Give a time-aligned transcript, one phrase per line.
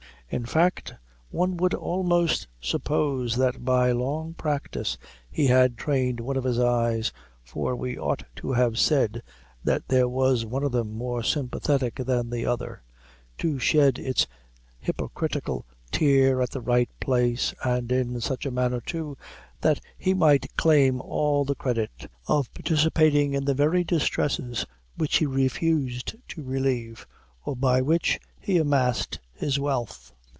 [0.33, 0.95] In fact,
[1.29, 4.97] one would almost suppose that by long practice
[5.29, 7.11] he had trained one of his eyes
[7.43, 9.21] for we ought to have said
[9.65, 12.81] that there was one of them more sympathetic than the other
[13.39, 14.25] to shed its
[14.79, 19.17] hypocritical tear at the right place, and in such a manner, too,
[19.59, 24.65] that he might claim all the credit of participating in the very distresses
[24.95, 27.05] which he refused to relieve,
[27.43, 30.13] or by which he amassed his wealth.